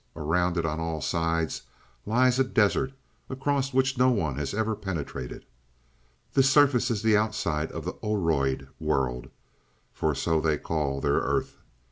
[0.15, 1.61] Around it on all sides
[2.07, 2.91] lies a desert,
[3.29, 5.45] across which no one has ever penetrated.
[6.33, 9.29] "This surface is the outside of the Oroid world,
[9.93, 11.59] for so they call their earth.